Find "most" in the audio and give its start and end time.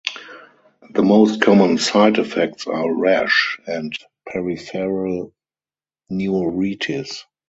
1.03-1.41